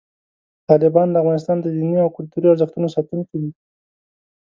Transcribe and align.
طالبان 0.69 1.07
د 1.11 1.15
افغانستان 1.21 1.57
د 1.61 1.65
دیني 1.75 1.97
او 2.03 2.09
کلتوري 2.17 2.47
ارزښتونو 2.49 2.87
ساتونکي 2.95 3.35
دي. 3.41 3.51